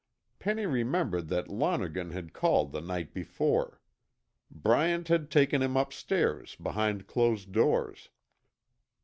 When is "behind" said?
6.55-7.05